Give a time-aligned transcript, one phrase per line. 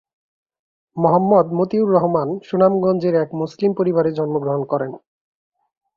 [0.97, 4.91] মোহাম্মদ মতিউর রহমান সুনামগঞ্জের এক মুসলিম পরিবারে জন্মগ্রহণ করেন।